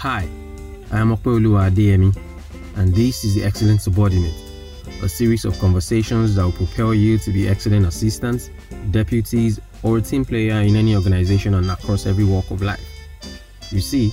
[0.00, 0.26] Hi,
[0.92, 2.16] I am Okweoluwa Adeyemi,
[2.76, 4.32] and this is the Excellent Subordinate,
[5.02, 8.48] a series of conversations that will propel you to be excellent assistants,
[8.92, 12.82] deputies, or a team player in any organization and across every walk of life.
[13.70, 14.10] You see,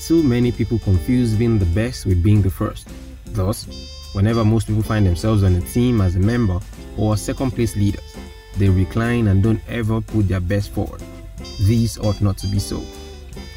[0.00, 2.86] too many people confuse being the best with being the first.
[3.34, 3.66] Thus,
[4.12, 6.60] whenever most people find themselves on a team as a member
[6.96, 8.16] or second place leaders,
[8.58, 11.02] they recline and don't ever put their best forward.
[11.66, 12.80] These ought not to be so.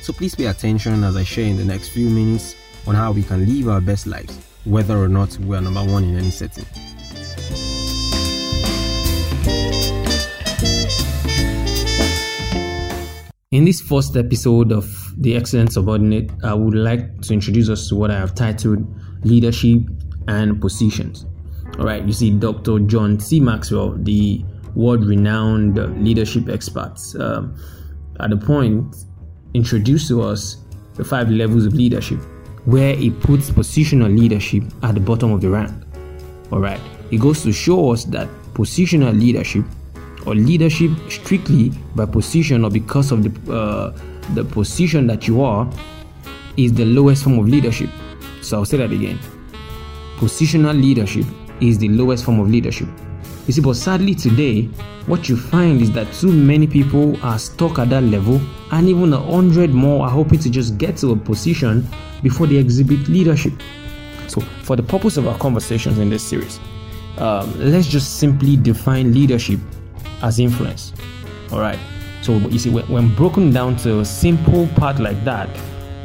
[0.09, 2.55] So please pay attention as I share in the next few minutes
[2.87, 4.35] on how we can live our best lives,
[4.65, 6.65] whether or not we are number one in any setting.
[13.51, 14.89] In this first episode of
[15.21, 18.79] The Excellent Subordinate, I would like to introduce us to what I have titled
[19.23, 19.81] Leadership
[20.27, 21.27] and Positions.
[21.77, 22.79] All right, you see, Dr.
[22.79, 23.39] John C.
[23.39, 27.55] Maxwell, the world renowned leadership expert, um,
[28.19, 28.95] at the point
[29.53, 30.57] introduced to us
[30.95, 32.19] the five levels of leadership,
[32.65, 35.71] where he puts positional leadership at the bottom of the rank.
[36.51, 36.79] All right,
[37.11, 39.65] it goes to show us that positional leadership
[40.25, 43.97] or leadership strictly by position or because of the uh,
[44.33, 45.67] the position that you are
[46.57, 47.89] is the lowest form of leadership.
[48.41, 49.17] So I'll say that again.
[50.17, 51.25] Positional leadership
[51.61, 52.87] is the lowest form of leadership.
[53.49, 54.65] You see, but sadly today,
[55.07, 58.39] what you find is that too many people are stuck at that level,
[58.71, 61.83] and even a hundred more are hoping to just get to a position
[62.21, 63.53] before they exhibit leadership.
[64.27, 66.59] So, for the purpose of our conversations in this series,
[67.17, 69.59] um, let's just simply define leadership
[70.21, 70.93] as influence.
[71.51, 71.79] All right.
[72.21, 75.49] So you see, when, broken down to a simple part like that,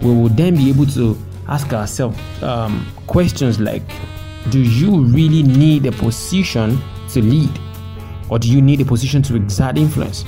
[0.00, 1.14] we will then be able to
[1.46, 3.82] ask ourselves um, questions like,
[4.48, 6.80] do you really need a position
[7.14, 7.50] to lead,
[8.28, 10.24] or do you need a position to exert influence,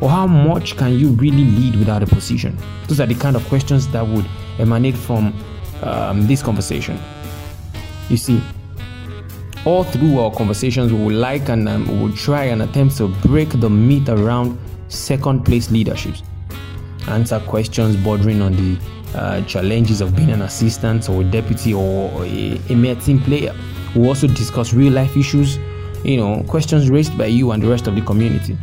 [0.00, 2.56] or how much can you really lead without a position?
[2.86, 4.26] Those are the kind of questions that would
[4.58, 5.34] emanate from
[5.82, 6.98] um, this conversation.
[8.08, 8.40] You see,
[9.64, 13.08] all through our conversations, we will like and um, we will try and attempt to
[13.26, 14.58] break the myth around
[14.88, 16.22] second place leaderships,
[17.08, 18.78] answer questions bordering on the
[19.14, 23.54] uh, challenges of being an assistant or a deputy or a, a mere team player.
[23.94, 25.58] We'll also discuss real life issues,
[26.06, 28.56] you know, questions raised by you and the rest of the community.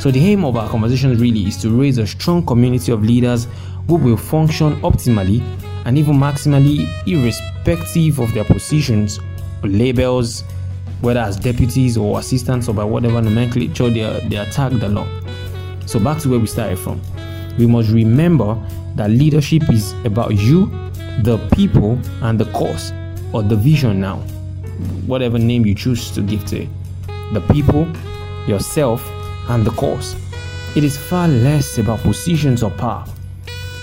[0.00, 3.46] So, the aim of our conversations really is to raise a strong community of leaders
[3.86, 5.40] who will function optimally
[5.84, 9.20] and even maximally, irrespective of their positions
[9.62, 10.42] or labels,
[11.00, 15.08] whether as deputies or assistants or by whatever nomenclature they are, they are tagged along.
[15.86, 17.00] So, back to where we started from.
[17.56, 18.60] We must remember
[18.96, 20.66] that leadership is about you,
[21.22, 22.92] the people, and the cause
[23.32, 24.16] or the vision now,
[25.06, 26.68] whatever name you choose to give to it.
[27.32, 27.86] The people,
[28.46, 29.06] yourself,
[29.48, 30.16] and the cause.
[30.76, 33.04] It is far less about positions or power.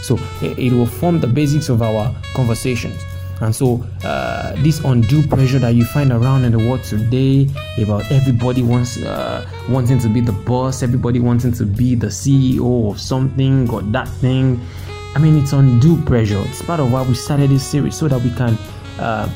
[0.01, 3.01] So, it will form the basics of our conversations.
[3.41, 7.47] And so, uh, this undue pressure that you find around in the world today
[7.77, 12.91] about everybody wants uh, wanting to be the boss, everybody wanting to be the CEO
[12.91, 14.59] of something or that thing.
[15.15, 16.41] I mean, it's undue pressure.
[16.47, 18.57] It's part of why we started this series so that we can
[18.99, 19.29] uh,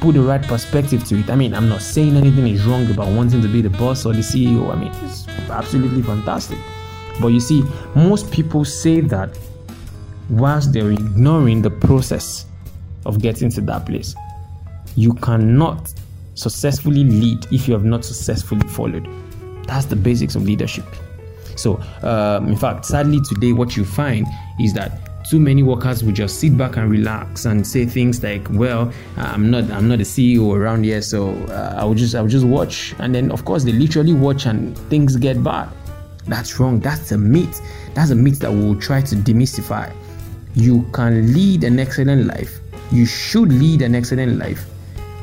[0.00, 1.30] put the right perspective to it.
[1.30, 4.12] I mean, I'm not saying anything is wrong about wanting to be the boss or
[4.12, 4.72] the CEO.
[4.72, 6.58] I mean, it's absolutely fantastic.
[7.20, 7.62] But you see,
[7.94, 9.38] most people say that
[10.30, 12.46] whilst they're ignoring the process
[13.06, 14.14] of getting to that place.
[14.96, 15.92] You cannot
[16.34, 19.08] successfully lead if you have not successfully followed.
[19.66, 20.84] That's the basics of leadership.
[21.56, 24.26] So, um, in fact, sadly today, what you find
[24.58, 28.48] is that too many workers will just sit back and relax and say things like,
[28.50, 32.20] "Well, I'm not, I'm not a CEO around here, so uh, I will just, I
[32.20, 35.68] will just watch." And then, of course, they literally watch and things get bad.
[36.26, 36.80] That's wrong.
[36.80, 37.60] That's a myth.
[37.94, 39.92] That's a myth that we will try to demystify.
[40.54, 42.60] You can lead an excellent life
[42.92, 44.66] you should lead an excellent life,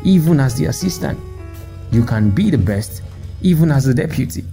[0.03, 1.19] even as the assistant.
[1.91, 3.01] You can be the best,
[3.41, 4.43] even as a deputy.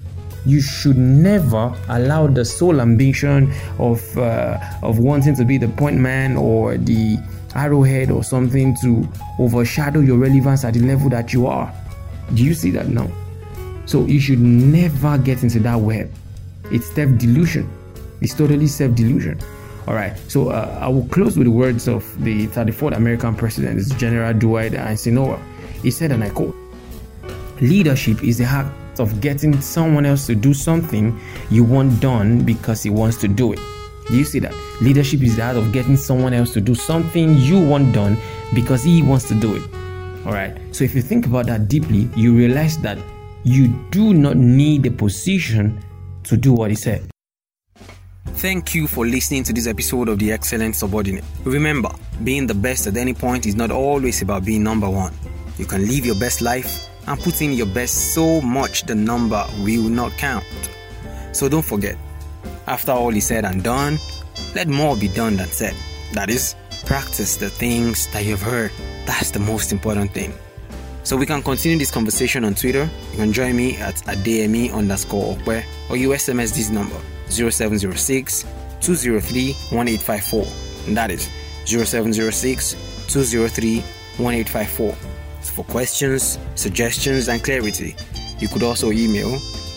[0.47, 5.97] You should never allow the sole ambition of uh, of wanting to be the point
[5.97, 7.17] man or the
[7.55, 9.09] arrowhead or something to
[9.39, 11.73] overshadow your relevance at the level that you are.
[12.35, 13.11] Do you see that now?
[13.87, 16.11] So you should never get into that web.
[16.71, 17.71] It's self delusion.
[18.21, 19.39] It's totally self delusion.
[19.87, 23.87] All right, so uh, I will close with the words of the 34th American president,
[23.99, 25.39] General Dwight Eisenhower.
[25.83, 26.57] He said, and I quote,
[27.61, 31.19] Leadership is the act of getting someone else to do something
[31.51, 33.61] you want done because he wants to do it.
[34.09, 34.55] Do you see that?
[34.81, 38.17] Leadership is the act of getting someone else to do something you want done
[38.55, 39.63] because he wants to do it.
[40.27, 42.99] All right, so if you think about that deeply, you realize that
[43.45, 45.83] you do not need a position
[46.25, 47.09] to do what he said.
[48.37, 51.25] Thank you for listening to this episode of The Excellent Subordinate.
[51.45, 51.91] Remember,
[52.25, 55.13] being the best at any point is not always about being number one.
[55.57, 59.45] You can live your best life and put in your best so much the number
[59.61, 60.45] will not count.
[61.33, 61.97] So don't forget,
[62.67, 63.99] after all is said and done,
[64.55, 65.75] let more be done than said.
[66.13, 66.55] That is,
[66.87, 68.71] practice the things that you've heard.
[69.07, 70.33] That's the most important thing.
[71.03, 72.89] So we can continue this conversation on Twitter.
[73.13, 76.99] You can join me at ademi underscore okwe or you SMS this number
[77.29, 78.45] 0706
[78.81, 80.47] 203 1854.
[80.87, 81.29] And that is
[81.67, 82.73] 0706
[83.09, 83.81] 203
[84.17, 85.14] 1854.
[85.53, 87.97] For questions, suggestions, and clarity,
[88.39, 89.31] you could also email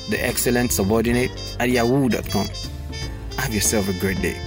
[0.10, 2.48] the excellent subordinate at yahoo.com.
[3.38, 4.47] Have yourself a great day.